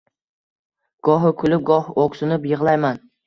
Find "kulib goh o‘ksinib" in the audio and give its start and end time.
1.43-2.49